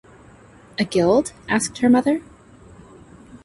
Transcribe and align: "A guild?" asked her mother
"A 0.79 0.83
guild?" 0.83 1.31
asked 1.47 1.77
her 1.77 1.87
mother 1.89 2.21